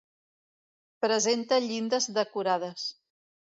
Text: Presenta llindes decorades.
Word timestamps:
Presenta 1.05 1.61
llindes 1.67 2.11
decorades. 2.17 2.91